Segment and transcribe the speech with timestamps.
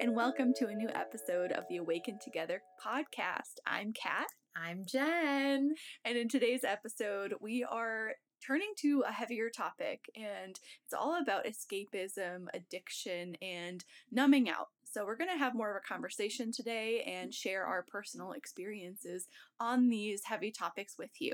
[0.00, 3.58] and welcome to a new episode of the Awaken Together podcast.
[3.66, 4.28] I'm Kat.
[4.54, 5.74] I'm Jen.
[6.04, 8.12] And in today's episode, we are
[8.46, 14.68] turning to a heavier topic, and it's all about escapism, addiction, and numbing out.
[14.84, 19.26] So, we're going to have more of a conversation today and share our personal experiences
[19.58, 21.32] on these heavy topics with you.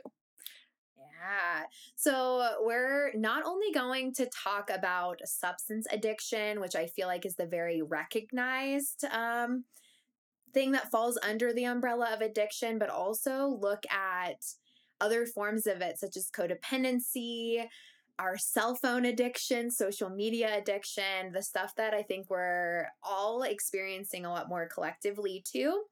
[1.10, 1.64] Yeah.
[1.96, 7.36] So we're not only going to talk about substance addiction, which I feel like is
[7.36, 9.64] the very recognized um,
[10.52, 14.36] thing that falls under the umbrella of addiction, but also look at
[15.00, 17.64] other forms of it, such as codependency,
[18.18, 24.24] our cell phone addiction, social media addiction, the stuff that I think we're all experiencing
[24.24, 25.82] a lot more collectively too,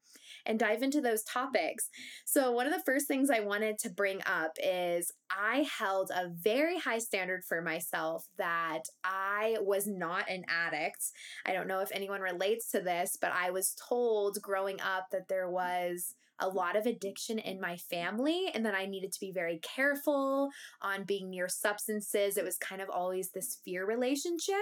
[0.45, 1.89] and dive into those topics.
[2.25, 6.29] So, one of the first things I wanted to bring up is I held a
[6.29, 11.03] very high standard for myself that I was not an addict.
[11.45, 15.27] I don't know if anyone relates to this, but I was told growing up that
[15.27, 19.31] there was a lot of addiction in my family and that I needed to be
[19.31, 20.49] very careful
[20.81, 22.37] on being near substances.
[22.37, 24.55] It was kind of always this fear relationship.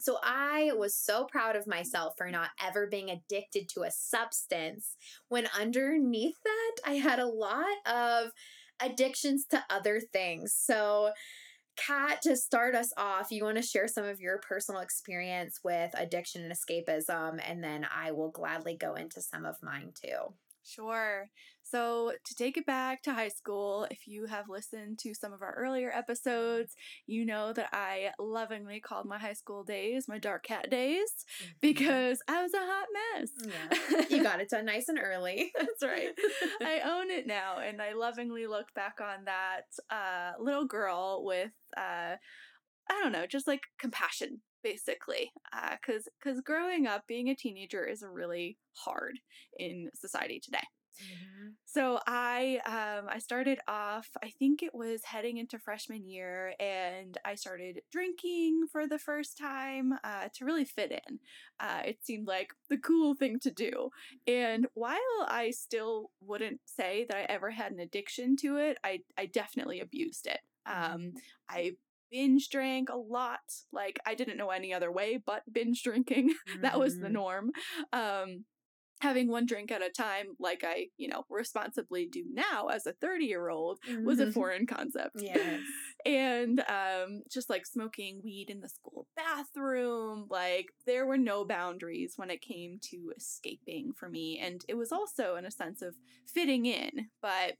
[0.00, 4.96] So I was so proud of myself for not ever being addicted to a substance
[5.28, 8.30] when underneath that I had a lot of
[8.80, 10.54] addictions to other things.
[10.54, 11.10] So
[11.76, 15.90] Kat, to start us off, you want to share some of your personal experience with
[15.94, 20.34] addiction and escapism, and then I will gladly go into some of mine too.
[20.70, 21.28] Sure.
[21.62, 25.42] So, to take it back to high school, if you have listened to some of
[25.42, 26.74] our earlier episodes,
[27.06, 31.10] you know that I lovingly called my high school days my dark cat days
[31.42, 31.52] mm-hmm.
[31.60, 33.30] because I was a hot mess.
[33.44, 34.04] Yeah.
[34.16, 35.52] You got it done nice and early.
[35.58, 36.10] That's right.
[36.60, 41.52] I own it now, and I lovingly look back on that uh, little girl with,
[41.76, 42.16] uh,
[42.90, 45.32] I don't know, just like compassion basically
[45.72, 49.18] because uh, because growing up being a teenager is really hard
[49.58, 50.58] in society today
[51.00, 51.48] mm-hmm.
[51.64, 57.18] so i um i started off i think it was heading into freshman year and
[57.24, 61.18] i started drinking for the first time uh, to really fit in
[61.60, 63.90] uh, it seemed like the cool thing to do
[64.26, 69.00] and while i still wouldn't say that i ever had an addiction to it i
[69.18, 70.94] i definitely abused it mm-hmm.
[70.94, 71.12] um,
[71.48, 71.72] I
[72.10, 73.40] binge drank a lot.
[73.72, 76.30] Like I didn't know any other way but binge drinking.
[76.30, 76.60] Mm-hmm.
[76.62, 77.14] that was the mm-hmm.
[77.14, 77.50] norm.
[77.92, 78.44] Um,
[79.00, 82.92] having one drink at a time, like I, you know, responsibly do now as a
[82.92, 84.04] 30 year old, mm-hmm.
[84.04, 84.32] was a mm-hmm.
[84.32, 85.16] foreign concept.
[85.16, 85.60] Yes.
[86.06, 92.14] and um, just like smoking weed in the school bathroom, like there were no boundaries
[92.16, 94.38] when it came to escaping for me.
[94.38, 95.94] And it was also in a sense of
[96.26, 97.08] fitting in.
[97.22, 97.54] But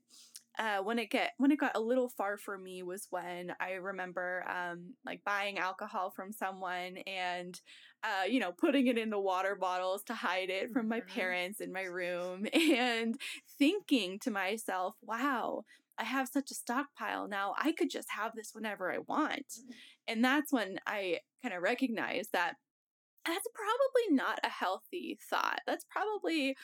[0.61, 3.73] uh, when it get when it got a little far for me was when I
[3.73, 7.59] remember um, like buying alcohol from someone and
[8.03, 11.19] uh, you know putting it in the water bottles to hide it from my mm-hmm.
[11.19, 13.15] parents in my room and
[13.57, 15.65] thinking to myself, wow.
[15.97, 17.53] I have such a stockpile now.
[17.59, 19.47] I could just have this whenever I want.
[19.47, 19.71] Mm-hmm.
[20.07, 22.55] And that's when I kind of recognized that
[23.25, 25.59] that's probably not a healthy thought.
[25.67, 26.55] That's probably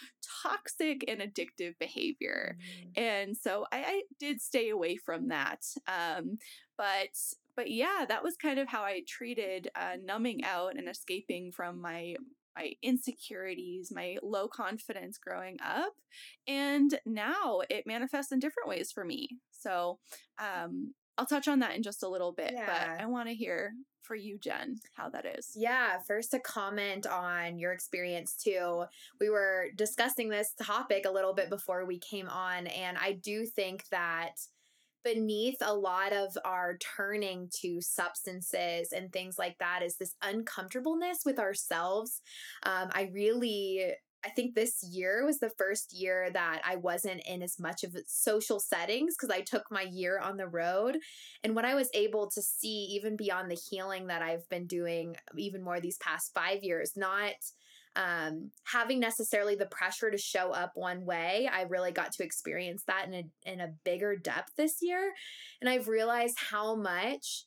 [0.44, 2.57] toxic and addictive behavior.
[2.57, 3.03] Mm-hmm.
[3.03, 5.66] And so I, I, did stay away from that.
[5.88, 6.40] Um,
[6.78, 7.09] but
[7.56, 11.81] but yeah, that was kind of how I treated uh, numbing out and escaping from
[11.81, 12.16] my
[12.56, 15.94] my insecurities, my low confidence growing up.
[16.47, 19.29] And now it manifests in different ways for me.
[19.51, 20.00] So
[20.39, 22.66] um, I'll touch on that in just a little bit, yeah.
[22.66, 23.73] but I want to hear
[24.03, 25.51] for you, Jen, how that is.
[25.55, 28.85] Yeah, first to comment on your experience too.
[29.19, 33.45] We were discussing this topic a little bit before we came on, and I do
[33.45, 34.35] think that
[35.03, 41.19] beneath a lot of our turning to substances and things like that is this uncomfortableness
[41.25, 42.22] with ourselves.
[42.63, 43.94] Um, I really
[44.27, 47.95] I think this year was the first year that I wasn't in as much of
[48.07, 50.97] social settings because I took my year on the road.
[51.45, 55.15] And what I was able to see, even beyond the healing that I've been doing
[55.38, 57.35] even more these past five years, not
[57.95, 62.83] um, having necessarily the pressure to show up one way, I really got to experience
[62.88, 65.13] that in a in a bigger depth this year,
[65.62, 67.45] and I've realized how much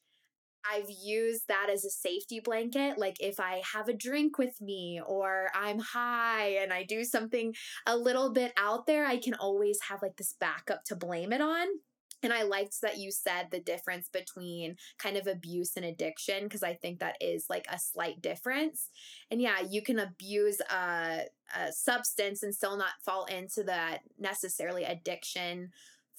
[0.68, 2.98] I've used that as a safety blanket.
[2.98, 7.54] Like if I have a drink with me or I'm high and I do something
[7.86, 11.40] a little bit out there, I can always have like this backup to blame it
[11.40, 11.66] on.
[12.22, 16.62] And I liked that you said the difference between kind of abuse and addiction because
[16.62, 18.90] I think that is like a slight difference.
[19.30, 21.22] And yeah, you can abuse a,
[21.56, 25.70] a substance and still not fall into that necessarily addiction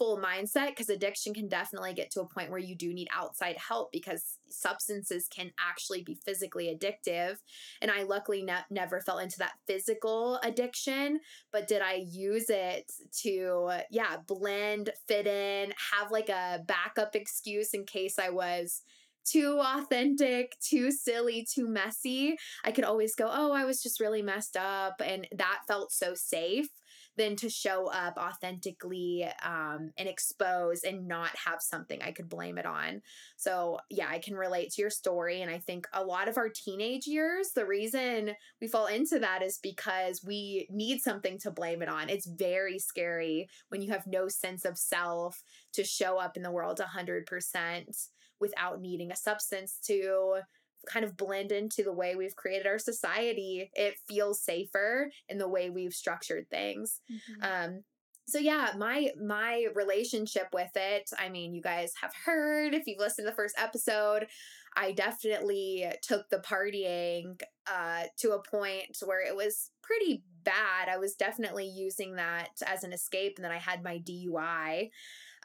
[0.01, 3.55] full mindset because addiction can definitely get to a point where you do need outside
[3.55, 7.35] help because substances can actually be physically addictive.
[7.83, 11.19] And I luckily ne- never fell into that physical addiction,
[11.51, 17.75] but did I use it to, yeah, blend, fit in, have like a backup excuse
[17.75, 18.81] in case I was
[19.23, 22.37] too authentic, too silly, too messy.
[22.65, 24.99] I could always go, oh, I was just really messed up.
[25.05, 26.69] And that felt so safe
[27.17, 32.57] than to show up authentically um, and expose and not have something I could blame
[32.57, 33.01] it on.
[33.37, 35.41] So, yeah, I can relate to your story.
[35.41, 38.31] And I think a lot of our teenage years, the reason
[38.61, 42.09] we fall into that is because we need something to blame it on.
[42.09, 45.43] It's very scary when you have no sense of self
[45.73, 48.07] to show up in the world 100%
[48.39, 50.39] without needing a substance to
[50.87, 53.69] kind of blend into the way we've created our society.
[53.73, 57.01] It feels safer in the way we've structured things.
[57.11, 57.43] Mm-hmm.
[57.43, 57.83] Um,
[58.27, 62.99] so yeah, my my relationship with it, I mean, you guys have heard if you've
[62.99, 64.27] listened to the first episode,
[64.75, 70.87] I definitely took the partying uh to a point where it was pretty bad.
[70.89, 74.89] I was definitely using that as an escape and then I had my DUI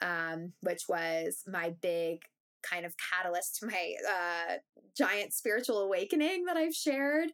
[0.02, 2.20] um which was my big
[2.62, 4.54] kind of catalyst to my uh,
[4.96, 7.30] giant spiritual awakening that I've shared.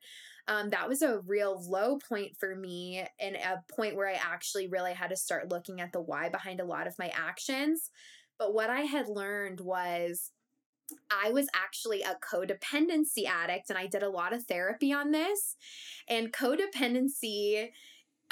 [0.48, 4.66] Um, that was a real low point for me and a point where I actually
[4.66, 7.90] really had to start looking at the why behind a lot of my actions.
[8.38, 10.32] But what I had learned was
[11.10, 15.56] I was actually a codependency addict and I did a lot of therapy on this.
[16.08, 17.70] And codependency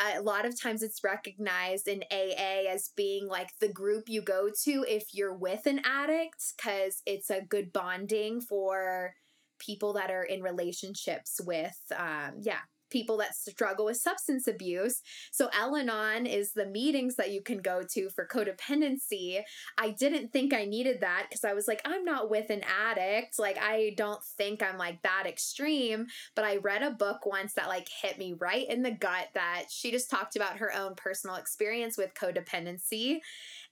[0.00, 4.48] a lot of times it's recognized in AA as being like the group you go
[4.64, 9.14] to if you're with an addict because it's a good bonding for
[9.58, 12.60] people that are in relationships with um yeah
[12.90, 15.02] people that struggle with substance abuse.
[15.30, 19.42] So, Al Anon is the meetings that you can go to for codependency.
[19.78, 23.38] I didn't think I needed that because I was like, I'm not with an addict.
[23.38, 26.06] Like, I don't think I'm like that extreme.
[26.34, 29.64] But I read a book once that like hit me right in the gut that
[29.70, 33.20] she just talked about her own personal experience with codependency.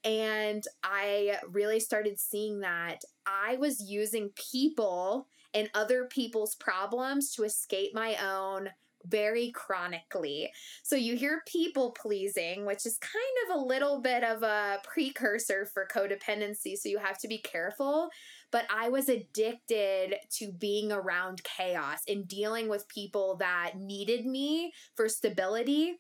[0.05, 7.45] And I really started seeing that I was using people and other people's problems to
[7.45, 8.71] escape my own
[9.05, 10.51] very chronically.
[10.83, 13.15] So you hear people pleasing, which is kind
[13.51, 16.77] of a little bit of a precursor for codependency.
[16.77, 18.11] So you have to be careful.
[18.51, 24.73] But I was addicted to being around chaos and dealing with people that needed me
[24.97, 25.99] for stability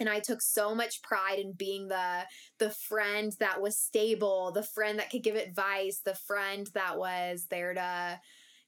[0.00, 2.22] and i took so much pride in being the
[2.58, 7.46] the friend that was stable the friend that could give advice the friend that was
[7.50, 8.18] there to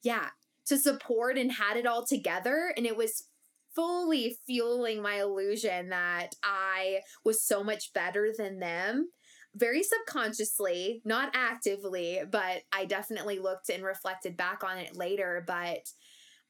[0.03, 0.29] yeah
[0.67, 3.25] to support and had it all together and it was
[3.77, 9.11] fully fueling my illusion that I was so much better than them.
[9.55, 15.45] Very subconsciously, not actively, but I definitely looked and reflected back on it later.
[15.47, 15.91] But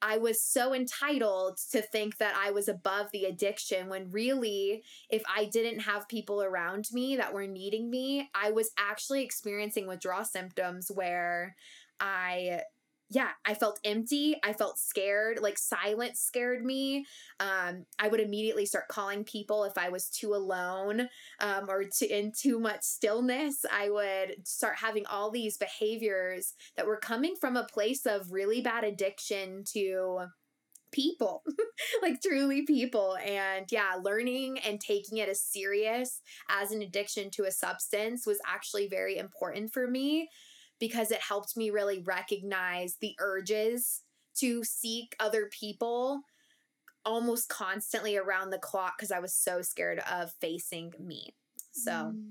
[0.02, 5.22] I was so entitled to think that I was above the addiction when really, if
[5.34, 10.24] I didn't have people around me that were needing me, I was actually experiencing withdrawal
[10.24, 11.56] symptoms where
[11.98, 12.60] I
[13.08, 14.36] yeah, I felt empty.
[14.42, 15.38] I felt scared.
[15.40, 17.06] Like silence scared me.
[17.38, 21.08] Um, I would immediately start calling people if I was too alone
[21.40, 23.64] um, or too, in too much stillness.
[23.70, 28.60] I would start having all these behaviors that were coming from a place of really
[28.60, 30.26] bad addiction to
[30.90, 31.44] people,
[32.02, 33.16] like truly people.
[33.24, 38.38] And yeah, learning and taking it as serious as an addiction to a substance was
[38.46, 40.28] actually very important for me
[40.78, 44.02] because it helped me really recognize the urges
[44.36, 46.22] to seek other people
[47.04, 51.34] almost constantly around the clock because I was so scared of facing me.
[51.72, 52.22] So mm,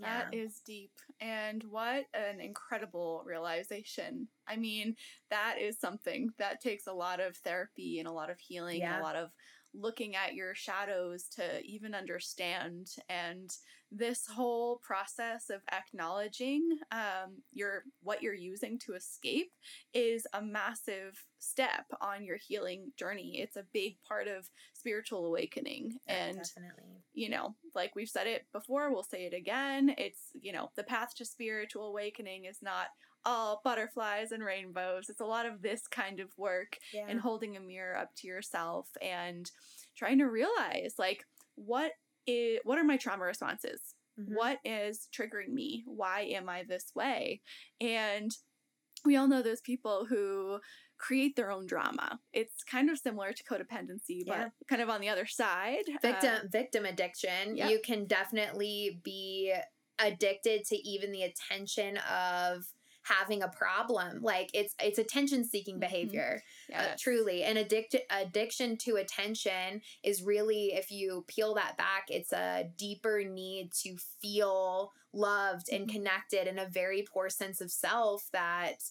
[0.00, 0.40] that yeah.
[0.40, 0.90] is deep.
[1.20, 4.28] And what an incredible realization.
[4.46, 4.96] I mean,
[5.30, 8.94] that is something that takes a lot of therapy and a lot of healing yeah.
[8.94, 9.30] and a lot of
[9.78, 13.50] looking at your shadows to even understand and
[13.92, 19.52] this whole process of acknowledging um, your what you're using to escape
[19.94, 23.38] is a massive step on your healing journey.
[23.40, 27.02] It's a big part of spiritual awakening yeah, and definitely.
[27.12, 30.84] you know like we've said it before we'll say it again it's you know the
[30.84, 32.86] path to spiritual awakening is not
[33.26, 35.10] all butterflies and rainbows.
[35.10, 37.04] It's a lot of this kind of work yeah.
[37.08, 39.50] and holding a mirror up to yourself and
[39.96, 41.24] trying to realize like
[41.56, 41.92] what
[42.26, 43.80] is what are my trauma responses?
[44.18, 44.34] Mm-hmm.
[44.34, 45.84] What is triggering me?
[45.86, 47.42] Why am I this way?
[47.80, 48.30] And
[49.04, 50.60] we all know those people who
[50.98, 52.18] create their own drama.
[52.32, 54.48] It's kind of similar to codependency, but yeah.
[54.68, 55.84] kind of on the other side.
[56.00, 57.56] Victim uh, victim addiction.
[57.56, 59.54] You can definitely be
[59.98, 62.64] addicted to even the attention of
[63.06, 64.20] having a problem.
[64.22, 66.26] Like it's it's attention seeking Mhm.
[66.26, 66.42] behavior
[66.74, 67.42] uh, truly.
[67.44, 73.22] And addict addiction to attention is really if you peel that back it's a deeper
[73.24, 75.88] need to feel loved and Mhm.
[75.88, 78.82] connected and a very poor sense of self that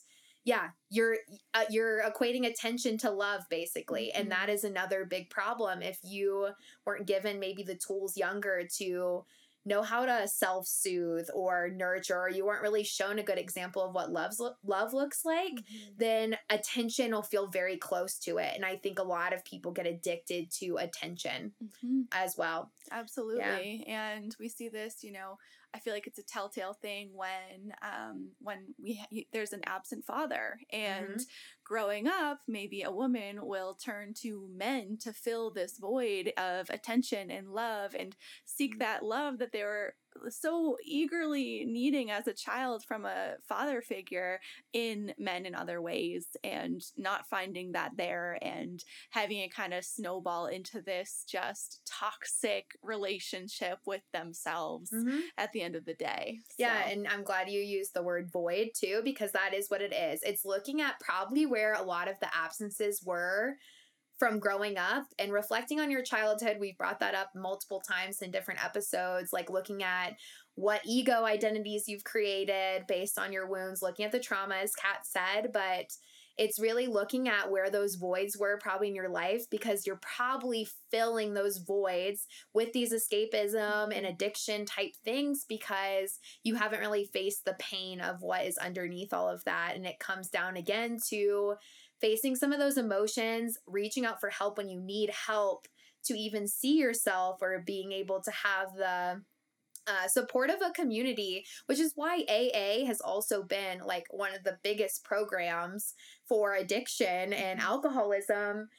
[0.43, 1.17] yeah you're
[1.53, 4.11] uh, you're equating attention to love basically.
[4.11, 5.81] And that is another big problem.
[5.81, 6.49] If you
[6.85, 9.25] weren't given maybe the tools younger to
[9.65, 13.93] know how to self-soothe or nurture or you weren't really shown a good example of
[13.95, 15.97] what love's love looks like Mhm.
[15.97, 18.53] then attention will feel very close to it.
[18.55, 22.07] And I think a lot of people get addicted to attention Mhm.
[22.11, 22.71] as well.
[22.91, 23.83] Absolutely.
[23.87, 25.37] And we see this, you know,
[25.73, 30.05] I feel like it's a telltale thing when um when we ha- there's an absent
[30.05, 31.19] father and
[31.65, 37.29] growing up maybe a woman will turn to men to fill this void of attention
[37.29, 38.79] and love and seek Mhm.
[38.79, 39.95] that love that they were
[40.29, 44.39] so eagerly needing as a child from a father figure
[44.73, 49.83] in men in other ways and not finding that there and having it kind of
[49.83, 55.19] snowball into this just toxic relationship with themselves mm-hmm.
[55.37, 56.39] at the end of the day.
[56.57, 59.81] Yeah, So- and I'm glad you used the word void too, because that is what
[59.81, 60.21] it is.
[60.23, 63.55] It's looking at probably where a lot of the absences were
[64.17, 66.57] from growing up and reflecting on your childhood.
[66.59, 70.15] We've brought that up multiple times in different episodes, like looking at
[70.55, 75.05] what ego identities you've created based on your wounds, looking at the trauma, as Kat
[75.05, 75.91] said, but
[76.37, 80.67] it's really looking at where those voids were probably in your life because you're probably
[80.91, 87.45] filling those voids with these escapism and addiction type things because you haven't really faced
[87.45, 89.73] the pain of what is underneath all of that.
[89.75, 91.55] And it comes down again to
[92.05, 95.67] facing some of those emotions, reaching out for help when you need help
[96.05, 99.23] to even see yourself or being able to have the
[99.87, 104.43] uh, support of a community, which is why AA has also been like one of
[104.43, 105.95] the biggest programs
[106.27, 107.63] for addiction and Mhm.
[107.63, 108.69] alcoholism.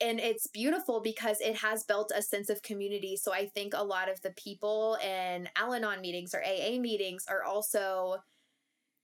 [0.00, 3.16] And it's beautiful because it has built a sense of community.
[3.16, 7.26] So I think a lot of the people in Al Anon meetings or AA meetings
[7.28, 8.18] are also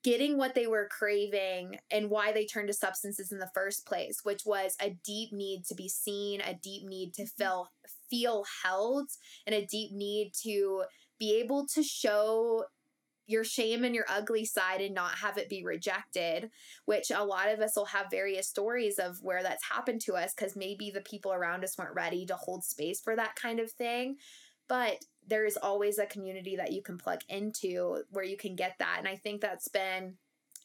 [0.08, 4.20] getting what they were craving and why they turned to substances in the first place,
[4.22, 7.42] which was a deep need to be seen, a deep need to mm-hmm.
[7.42, 7.70] feel
[8.08, 9.10] feel held,
[9.46, 10.84] and a deep need to
[11.18, 12.64] be able to show
[13.26, 16.48] your shame and your ugly side and not have it be rejected,
[16.86, 20.32] which a lot of us will have various stories of where that's happened to us
[20.34, 23.70] because maybe the people around us weren't ready to hold space for that kind of
[23.70, 24.16] thing.
[24.68, 28.76] But there is always a community that you can plug into where you can get
[28.78, 28.96] that.
[28.98, 30.14] And I think that's been,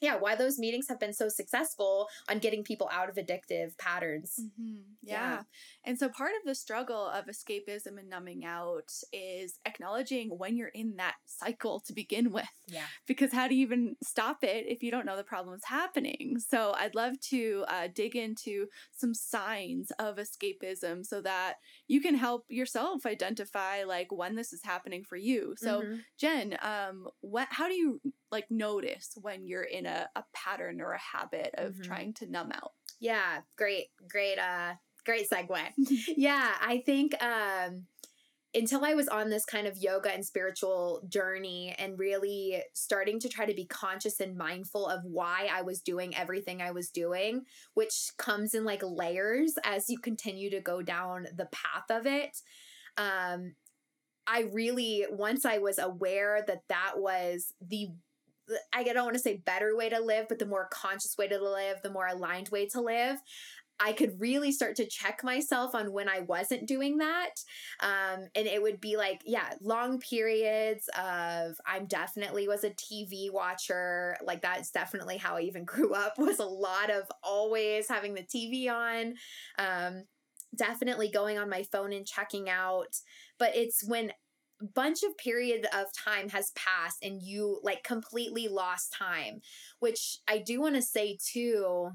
[0.00, 4.38] yeah, why those meetings have been so successful on getting people out of addictive patterns.
[4.40, 4.82] Mhm.
[5.02, 5.14] Yeah.
[5.14, 5.42] Yeah.
[5.84, 10.68] And so part of the struggle of escapism and numbing out is acknowledging when you're
[10.68, 12.48] in that cycle to begin with.
[12.66, 12.86] Yeah.
[13.06, 16.38] Because how do you even stop it if you don't know the problem's happening?
[16.38, 21.54] So I'd love to uh, dig into some signs of escapism so that
[21.86, 25.54] you can help yourself identify like when this is happening for you.
[25.58, 26.04] So Mhm.
[26.18, 27.48] Jen, um, what?
[27.50, 28.00] How do you
[28.34, 31.84] like notice when you're in a, a pattern or a habit of Mhm.
[31.84, 32.72] trying to numb out?
[33.00, 34.74] Yeah, great, great, uh,
[35.04, 35.72] great segue.
[36.16, 37.86] yeah, I think um
[38.56, 43.28] until I was on this kind of yoga and spiritual journey and really starting to
[43.28, 47.42] try to be conscious and mindful of why I was doing everything I was doing,
[47.74, 52.36] which comes in like layers as you continue to go down the path of it.
[52.96, 53.56] Um
[54.26, 57.88] I really once I was aware that that was the
[58.72, 61.42] I don't want to say better way to live, but the more conscious way to
[61.42, 63.18] live, the more aligned way to live.
[63.80, 67.30] I could really start to check myself on when I wasn't doing that.
[67.80, 73.32] Um, and it would be like, yeah, long periods of I'm definitely was a TV
[73.32, 74.16] watcher.
[74.24, 78.22] Like that's definitely how I even grew up was a lot of always having the
[78.22, 79.14] TV on.
[79.58, 80.04] Um,
[80.56, 82.94] definitely going on my phone and checking out.
[83.38, 84.12] But it's when
[84.74, 89.40] bunch of period of time has passed and you like completely lost time,
[89.80, 91.90] which I do want to say too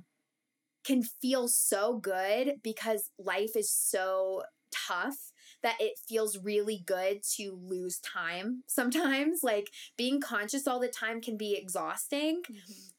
[0.85, 5.31] can feel so good because life is so tough
[5.63, 11.21] that it feels really good to lose time sometimes like being conscious all the time
[11.21, 12.41] can be exhausting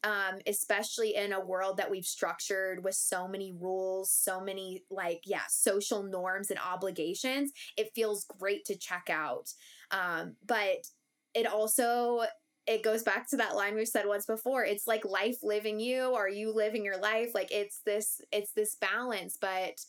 [0.03, 5.21] um especially in a world that we've structured with so many rules so many like
[5.25, 9.49] yeah social norms and obligations it feels great to check out
[9.91, 10.87] um but
[11.33, 12.21] it also
[12.67, 16.05] it goes back to that line we've said once before it's like life living you
[16.05, 19.79] or you living your life like it's this it's this balance but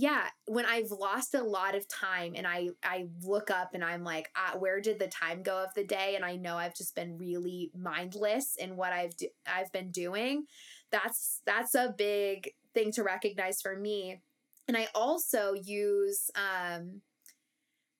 [0.00, 4.04] yeah, when I've lost a lot of time and I I look up and I'm
[4.04, 6.14] like, ah, where did the time go of the day?
[6.14, 10.44] And I know I've just been really mindless in what I've do- I've been doing.
[10.92, 14.20] That's that's a big thing to recognize for me.
[14.68, 17.02] And I also use um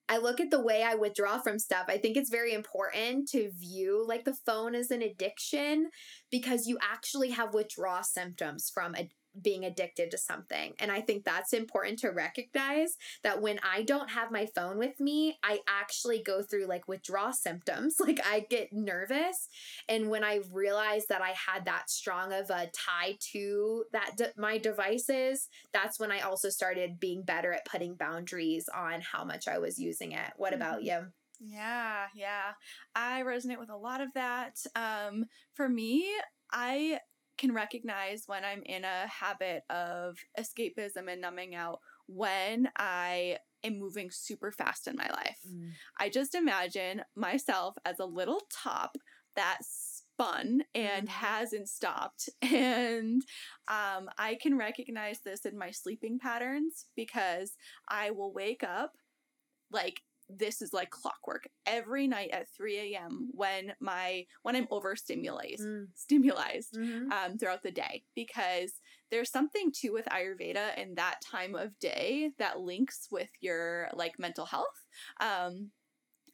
[0.08, 1.86] I look at the way I withdraw from stuff.
[1.88, 5.90] I think it's very important to view like the phone as an addiction
[6.30, 10.74] because you actually have withdrawal symptoms from a, being addicted to something.
[10.78, 14.98] And I think that's important to recognize that when I don't have my phone with
[15.00, 17.96] me, I actually go through like withdrawal symptoms.
[18.08, 19.48] Like I get nervous.
[19.88, 24.32] And when I realized that I had that strong of a tie to that de-
[24.36, 29.46] my devices, that's when I also started being better at putting boundaries on how much
[29.46, 30.32] I was using it.
[30.36, 30.86] What about Mm-hmm.
[30.86, 31.06] you?
[31.40, 32.52] Yeah, yeah.
[32.94, 34.56] I resonate with a lot of that.
[34.74, 36.06] Um, for me,
[36.50, 36.98] I
[37.38, 43.78] can recognize when I'm in a habit of escapism and numbing out when I am
[43.78, 45.40] moving super fast in my life.
[45.98, 48.96] I just imagine myself as a little top
[49.36, 51.12] that spun and Mhm.
[51.12, 52.28] hasn't stopped.
[52.42, 53.22] And
[53.68, 57.56] um, I can recognize this in my sleeping patterns because
[57.88, 58.96] I will wake up
[59.70, 63.28] like this is like clockwork every night at 3 a.m.
[63.32, 65.88] when my when I'm overstimulated Mm.
[65.94, 67.10] stimulized Mhm.
[67.12, 68.80] um, throughout the day because
[69.10, 74.18] there's something too with Ayurveda in that time of day that links with your like
[74.18, 74.84] mental health.
[75.20, 75.72] Um,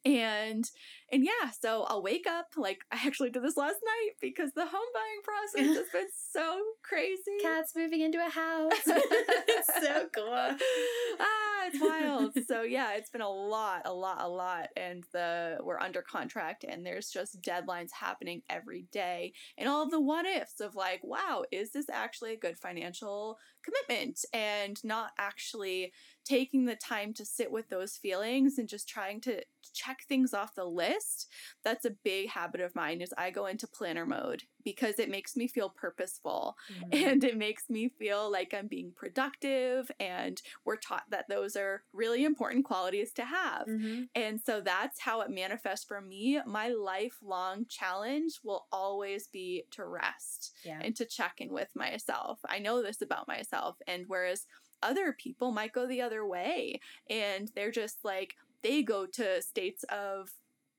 [0.05, 0.69] and
[1.11, 4.65] and yeah, so I'll wake up like I actually did this last night because the
[4.65, 7.41] home buying process has been so crazy.
[7.41, 8.71] Kat's moving into a house.
[8.85, 10.27] it's so cool.
[10.29, 12.33] ah, it's wild.
[12.47, 16.65] so yeah, it's been a lot, a lot, a lot, and the we're under contract,
[16.67, 21.43] and there's just deadlines happening every day, and all the what ifs of like, wow,
[21.51, 25.93] is this actually a good financial commitment, and not actually
[26.25, 30.55] taking the time to sit with those feelings and just trying to check things off
[30.55, 31.27] the list.
[31.63, 33.01] That's a big habit of mine.
[33.01, 36.95] Is I go into planner mode because it makes me feel purposeful Mm.
[37.11, 41.83] and it makes me feel like I'm being productive and we're taught that those are
[41.93, 43.67] really important qualities to have.
[43.67, 44.09] Mhm.
[44.15, 46.39] And so that's how it manifests for me.
[46.45, 50.79] My lifelong challenge will always be to rest Yeah.
[50.81, 52.39] and to check in with myself.
[52.47, 53.77] I know this about myself.
[53.87, 54.45] And whereas
[54.81, 59.83] other people might go the other way and they're just like, they go to states
[59.89, 60.31] of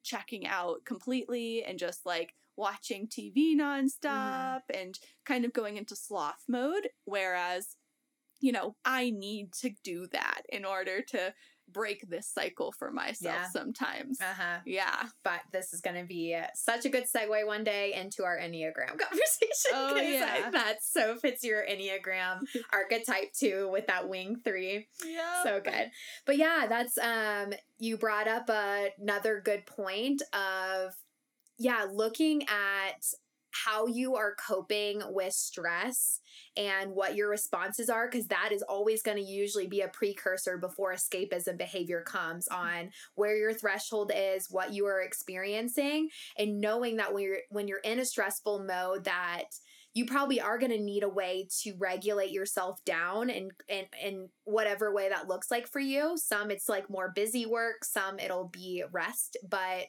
[0.03, 3.61] checking out completely and just like watching TV mm-hmm.
[3.61, 6.89] nonstop and kind of going into sloth mode.
[7.05, 7.77] Whereas,
[8.41, 11.35] you know, I need to do that in order to
[11.73, 13.49] break this cycle for myself Yeah.
[13.51, 14.21] sometimes.
[14.21, 14.59] Uh huh.
[14.65, 15.05] Yeah.
[15.25, 18.89] But this is going to be such a good segue one day into our Enneagram
[18.99, 19.73] conversation.
[19.75, 20.51] Oh, I- yeah.
[20.51, 22.41] that so fits your Enneagram
[22.73, 24.89] archetype too with that wing three.
[25.05, 25.43] Yeah.
[25.43, 25.91] So good.
[26.25, 30.95] But yeah, that's, um, you brought up another good point of,
[31.59, 33.05] yeah, looking at
[33.65, 36.21] how you are coping with stress
[36.57, 40.59] and what your responses are because that is always going to usually be a precursor
[40.59, 46.97] before escapism behavior comes on where your threshold is what you are experiencing and knowing
[46.97, 49.45] that when you're when you're in a stressful mode that
[49.95, 54.29] you probably are going to need a way to regulate yourself down and and in
[54.45, 56.19] whatever way that looks like for you.
[56.19, 59.89] Some it's like more busy work some it'll be rest but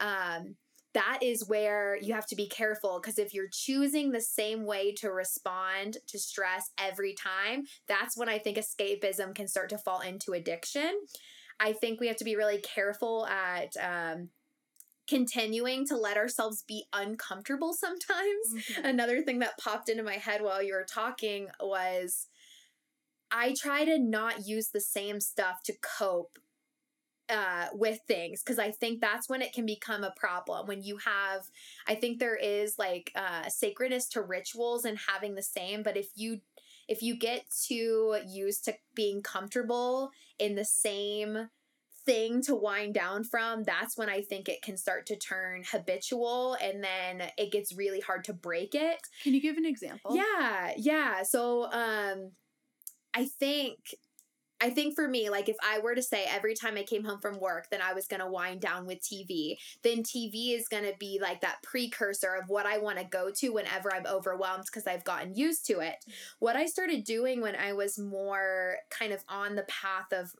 [0.00, 0.56] um
[0.94, 4.92] that is where you have to be careful because if you're choosing the same way
[4.94, 10.00] to respond to stress every time, that's when I think escapism can start to fall
[10.00, 10.92] into addiction.
[11.58, 14.30] I think we have to be really careful at um,
[15.08, 18.46] continuing to let ourselves be uncomfortable sometimes.
[18.54, 18.84] Mhm.
[18.84, 22.28] Another thing that popped into my head while you were talking was
[23.30, 26.38] I try to not use the same stuff to cope
[27.32, 30.66] uh, with things because I think that's when it can become a problem.
[30.66, 31.42] When you have,
[31.86, 36.08] I think there is like uh, sacredness to rituals and having the same, but if
[36.14, 36.40] you
[36.88, 41.48] if you get too used to being comfortable in the same
[42.04, 46.56] thing to wind down from, that's when I think it can start to turn habitual
[46.60, 48.98] and then it gets really hard to break it.
[49.22, 50.16] Can you give an example?
[50.16, 51.22] Yeah, yeah.
[51.22, 52.32] So um
[53.14, 53.94] I think
[54.62, 57.18] I think for me, like if I were to say every time I came home
[57.20, 61.18] from work, then I was gonna wind down with TV, then TV is gonna be
[61.20, 65.34] like that precursor of what I wanna go to whenever I'm overwhelmed because I've gotten
[65.34, 65.96] used to it.
[66.38, 70.32] What I started doing when I was more kind of on the path of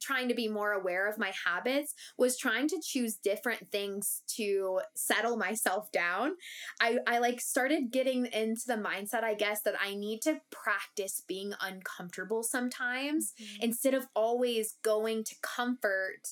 [0.00, 4.80] trying to be more aware of my habits was trying to choose different things to
[4.94, 6.32] settle myself down.
[6.80, 11.22] I, I like started getting into the mindset, I guess, that I need to practice
[11.26, 13.62] being uncomfortable sometimes mm-hmm.
[13.62, 16.28] instead of always going to comfort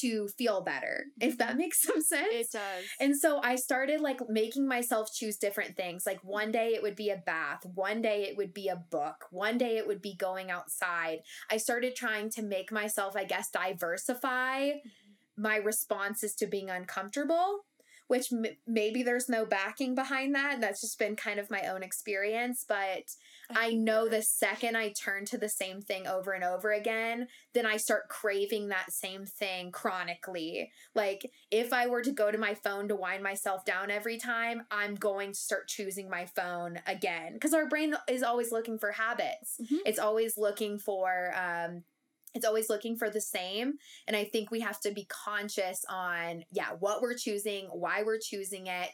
[0.00, 2.28] to feel better, if that makes some sense.
[2.32, 2.84] It does.
[3.00, 6.04] And so I started like making myself choose different things.
[6.06, 9.26] Like one day it would be a bath, one day it would be a book,
[9.30, 11.20] one day it would be going outside.
[11.50, 15.42] I started trying to make myself, I guess, diversify mm-hmm.
[15.42, 17.64] my responses to being uncomfortable
[18.08, 20.60] which m- maybe there's no backing behind that.
[20.60, 22.64] That's just been kind of my own experience.
[22.68, 23.10] But
[23.54, 27.66] I know the second I turn to the same thing over and over again, then
[27.66, 30.70] I start craving that same thing chronically.
[30.94, 34.62] Like if I were to go to my phone to wind myself down every time,
[34.70, 38.92] I'm going to start choosing my phone again because our brain is always looking for
[38.92, 39.56] habits.
[39.60, 39.76] Mm-hmm.
[39.86, 41.84] It's always looking for um,
[42.36, 43.74] it's always looking for the same
[44.06, 48.18] and i think we have to be conscious on yeah what we're choosing why we're
[48.18, 48.90] choosing it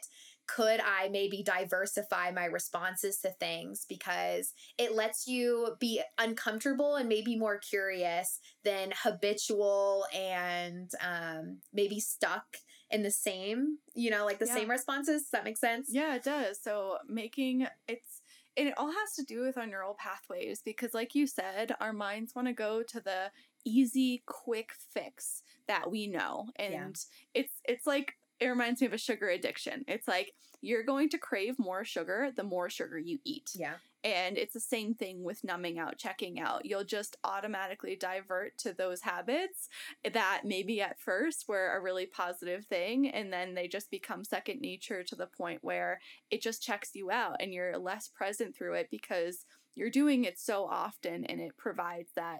[0.47, 7.07] could i maybe diversify my responses to things because it lets you be uncomfortable and
[7.07, 12.57] maybe more curious than habitual and um, maybe stuck
[12.91, 14.55] in the same you know like the yeah.
[14.55, 18.21] same responses does that make sense yeah it does so making it's
[18.55, 21.93] and it all has to do with our neural pathways because like you said our
[21.93, 23.31] minds want to go to the
[23.65, 26.87] easy quick fix that we know and yeah.
[27.33, 31.17] it's it's like it reminds me of a sugar addiction it's like you're going to
[31.17, 35.43] crave more sugar the more sugar you eat yeah and it's the same thing with
[35.43, 36.65] numbing out, checking out.
[36.65, 39.69] You'll just automatically divert to those habits
[40.11, 44.59] that maybe at first were a really positive thing, and then they just become second
[44.59, 48.73] nature to the point where it just checks you out and you're less present through
[48.73, 52.39] it because you're doing it so often and it provides that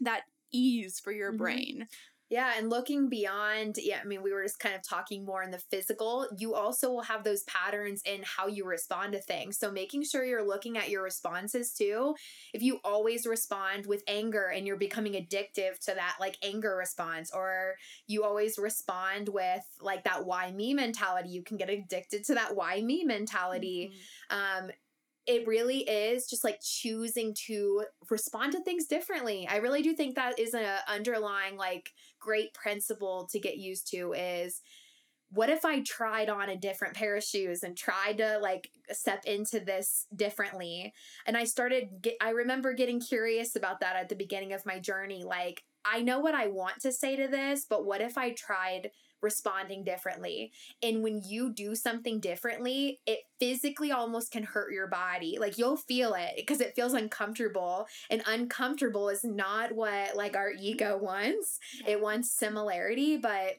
[0.00, 1.42] that ease for your mm-hmm.
[1.42, 1.86] brain.
[2.30, 5.50] Yeah, and looking beyond, yeah, I mean, we were just kind of talking more in
[5.50, 6.26] the physical.
[6.36, 9.58] You also will have those patterns in how you respond to things.
[9.58, 12.14] So making sure you're looking at your responses too.
[12.52, 17.30] If you always respond with anger and you're becoming addictive to that like anger response,
[17.32, 22.34] or you always respond with like that why me mentality, you can get addicted to
[22.34, 23.92] that why me mentality.
[24.30, 24.64] Mm-hmm.
[24.64, 24.70] Um,
[25.28, 29.46] it really is just like choosing to respond to things differently.
[29.46, 31.90] I really do think that is an underlying like
[32.28, 34.60] great principle to get used to is
[35.30, 39.24] what if I tried on a different pair of shoes and tried to like step
[39.24, 40.92] into this differently?
[41.24, 44.78] And I started get I remember getting curious about that at the beginning of my
[44.78, 48.32] journey like I know what I want to say to this, but what if I
[48.32, 48.90] tried
[49.22, 50.52] responding differently.
[50.82, 55.38] And when you do something differently, it physically almost can hurt your body.
[55.38, 57.86] Like you'll feel it because it feels uncomfortable.
[58.10, 61.58] And uncomfortable is not what like our ego wants.
[61.86, 63.54] It wants similarity, but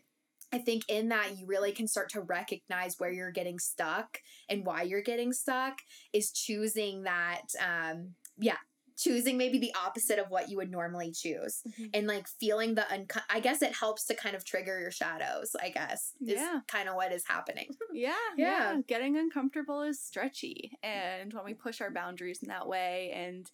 [0.52, 4.19] I think in that you really can start to recognize where you're getting stuck
[4.50, 5.78] and why you're getting stuck
[6.12, 8.58] is choosing that um yeah,
[8.99, 11.85] choosing maybe the opposite of what you would normally choose mm-hmm.
[11.93, 15.55] and like feeling the unco- I guess it helps to kind of trigger your shadows,
[15.62, 16.13] I guess.
[16.19, 16.59] yeah.
[16.67, 17.69] kind of what is happening.
[17.93, 18.73] yeah, yeah.
[18.73, 18.81] Yeah.
[18.88, 20.71] Getting uncomfortable is stretchy.
[20.83, 23.49] And when we push our boundaries in that way and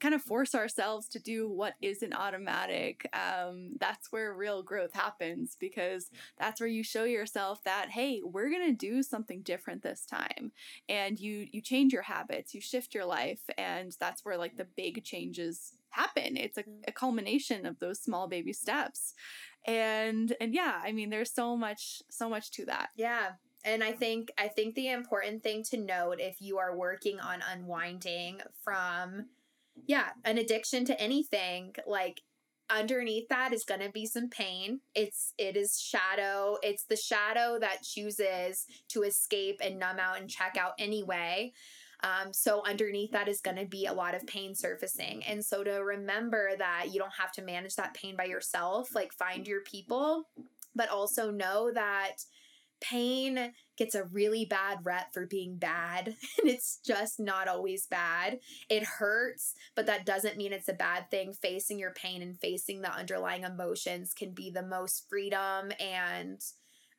[0.00, 5.56] kind of force ourselves to do what isn't automatic, um, that's where real growth happens
[5.58, 10.52] because that's where you show yourself that hey, we're gonna do something different this time,
[10.88, 14.66] and you you change your habits, you shift your life, and that's where like the
[14.76, 16.36] big changes happen.
[16.36, 19.14] It's a, a culmination of those small baby steps,
[19.66, 22.90] and and yeah, I mean, there's so much so much to that.
[22.96, 23.32] Yeah,
[23.64, 27.42] and i think i think the important thing to note if you are working on
[27.52, 29.26] unwinding from
[29.86, 32.22] yeah, an addiction to anything, like
[32.70, 34.80] underneath that is going to be some pain.
[34.94, 36.58] It's it is shadow.
[36.62, 41.52] It's the shadow that chooses to escape and numb out and check out anyway.
[42.04, 45.24] Um, so underneath that is going to be a lot of pain surfacing.
[45.24, 49.12] And so to remember that you don't have to manage that pain by yourself, like
[49.12, 50.28] find your people,
[50.76, 52.18] but also know that
[52.80, 58.38] pain gets a really bad rep for being bad and it's just not always bad.
[58.68, 61.32] It hurts but that doesn't mean it's a bad thing.
[61.32, 66.40] Facing your pain and facing the underlying emotions can be the most freedom and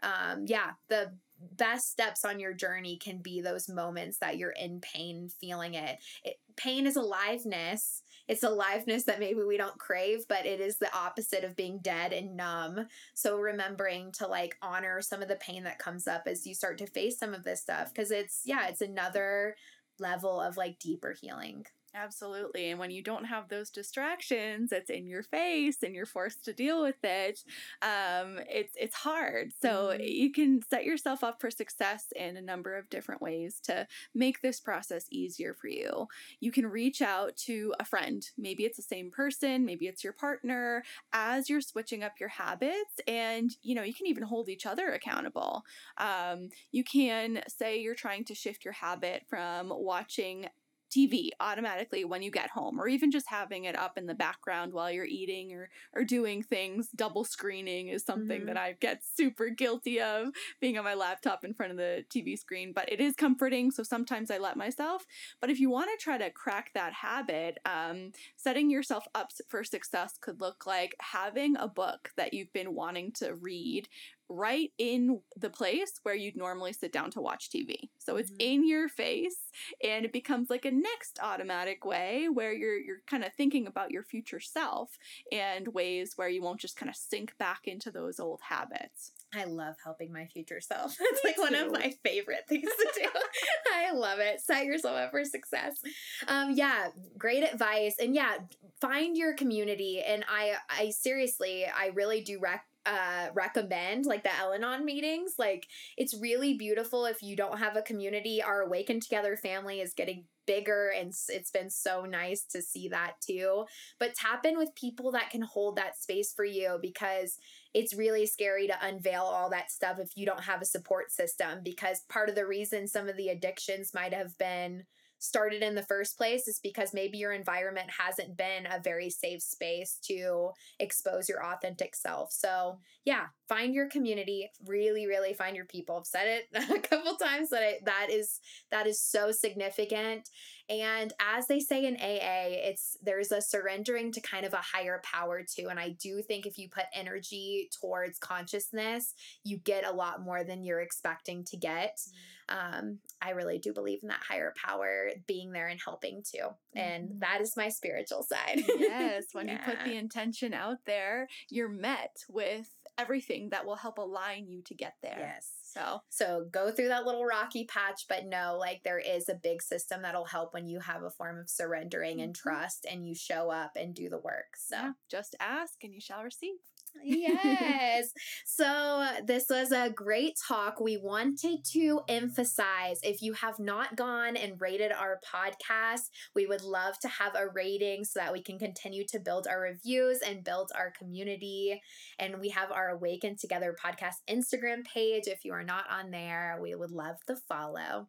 [0.01, 1.11] um yeah the
[1.55, 5.97] best steps on your journey can be those moments that you're in pain feeling it,
[6.23, 10.95] it pain is aliveness it's aliveness that maybe we don't crave, but it is the
[10.95, 12.85] opposite of being dead and numb.
[13.15, 16.77] So remembering to like honor some of the pain that comes up as you start
[16.77, 19.55] to face some of this stuff because it's yeah, it's another
[19.99, 21.65] level of like deeper healing.
[21.95, 22.69] Absolutely.
[22.69, 26.53] And when you don't have those distractions, it's in your face and you're forced to
[26.53, 27.43] deal with it.
[27.81, 29.53] Um, it's it's hard.
[29.59, 30.03] So mm-hmm.
[30.03, 34.41] you can set yourself up for success in a number of different ways to make
[34.41, 36.07] this process easier for you.
[36.39, 38.23] You can reach out to a friend.
[38.37, 42.99] Maybe it's the same person, maybe it's your partner, as you're switching up your habits.
[43.07, 45.63] And you know, you can even hold each other accountable.
[45.97, 50.49] Um, you can say you're trying to shift your habit from watching
[50.89, 54.73] TV automatically when you get home, or even just having it up in the background
[54.73, 56.89] while you're eating or or doing things.
[56.95, 58.47] Double screening is something mm-hmm.
[58.47, 62.37] that I get super guilty of being on my laptop in front of the TV
[62.37, 63.71] screen, but it is comforting.
[63.71, 65.05] So sometimes I let myself.
[65.41, 69.63] But if you want to try to crack that habit, um, setting yourself up for
[69.63, 73.87] success could look like having a book that you've been wanting to read
[74.29, 77.89] right in the place where you'd normally sit down to watch TV.
[77.97, 78.41] So it's mm-hmm.
[78.41, 79.37] in your face
[79.83, 83.91] and it becomes like a next automatic way where you're you're kind of thinking about
[83.91, 84.97] your future self
[85.31, 89.11] and ways where you won't just kind of sink back into those old habits.
[89.33, 90.97] I love helping my future self.
[91.09, 93.09] It's like one of my favorite things to do.
[93.73, 94.41] I love it.
[94.41, 95.79] Set yourself up for success.
[96.27, 96.87] Um, yeah,
[97.17, 97.95] great advice.
[97.99, 98.35] And yeah,
[98.79, 100.01] find your community.
[100.01, 105.35] And I, I seriously, I really do rec- uh, recommend like the Al-Anon meetings.
[105.37, 108.41] Like it's really beautiful if you don't have a community.
[108.41, 113.13] Our Awaken Together family is getting bigger and it's been so nice to see that
[113.21, 113.65] too.
[113.99, 117.37] But tap in with people that can hold that space for you because
[117.75, 121.59] it's really scary to unveil all that stuff if you don't have a support system
[121.63, 124.85] because part of the reason some of the addictions might have been
[125.19, 129.41] started in the first place is because maybe your environment hasn't been a very safe
[129.41, 132.31] space to expose your authentic self.
[132.31, 135.97] So, yeah, find your community, really really find your people.
[135.97, 138.39] I've said it a couple times that I, that is
[138.71, 140.29] that is so significant.
[140.69, 145.01] And as they say in AA, it's there's a surrendering to kind of a higher
[145.03, 145.67] power too.
[145.69, 150.43] And I do think if you put energy towards consciousness, you get a lot more
[150.43, 151.97] than you're expecting to get.
[151.97, 152.15] Mm-hmm.
[152.49, 156.49] Um, I really do believe in that higher power being there and helping too.
[156.75, 157.19] And mm-hmm.
[157.19, 158.63] that is my spiritual side.
[158.77, 159.25] yes.
[159.33, 159.53] When yeah.
[159.53, 164.61] you put the intention out there, you're met with everything that will help align you
[164.63, 165.33] to get there.
[165.35, 165.58] Yes.
[165.73, 169.61] So, so go through that little rocky patch, but know like there is a big
[169.61, 172.25] system that'll help when you have a form of surrendering mm-hmm.
[172.25, 174.55] and trust and you show up and do the work.
[174.57, 176.55] So, yeah, just ask and you shall receive
[177.03, 178.09] yes.
[178.45, 180.79] So, this was a great talk.
[180.79, 186.61] We wanted to emphasize if you have not gone and rated our podcast, we would
[186.63, 190.43] love to have a rating so that we can continue to build our reviews and
[190.43, 191.81] build our community.
[192.17, 195.23] And we have our Awaken Together podcast Instagram page.
[195.27, 198.07] If you are not on there, we would love to follow.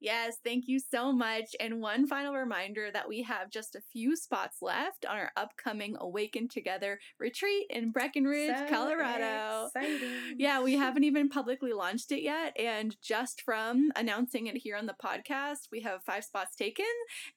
[0.00, 1.56] Yes, thank you so much.
[1.58, 5.96] And one final reminder that we have just a few spots left on our upcoming
[5.98, 9.68] Awaken Together retreat in Breckenridge, so Colorado.
[9.74, 10.36] Exciting.
[10.38, 12.58] Yeah, we haven't even publicly launched it yet.
[12.58, 16.86] And just from announcing it here on the podcast, we have five spots taken.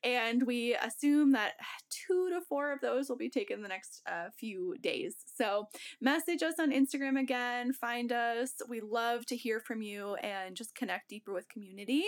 [0.03, 1.53] And we assume that
[1.89, 5.15] two to four of those will be taken the next uh, few days.
[5.35, 5.67] So
[6.01, 8.51] message us on Instagram again, find us.
[8.67, 12.03] We love to hear from you and just connect deeper with community.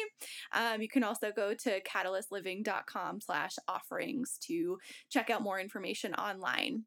[0.54, 4.78] Um, you can also go to catalystliving.com slash offerings to
[5.10, 6.84] check out more information online.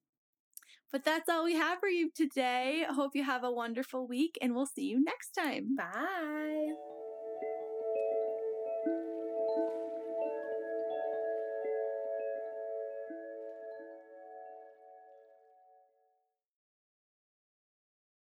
[0.92, 2.86] But that's all we have for you today.
[2.88, 5.74] Hope you have a wonderful week and we'll see you next time.
[5.76, 6.93] Bye.